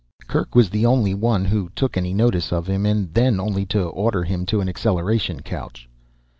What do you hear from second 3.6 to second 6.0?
to order him to an acceleration couch.